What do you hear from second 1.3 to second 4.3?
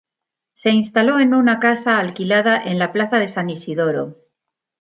una casa alquilada en la plaza de San Isidoro.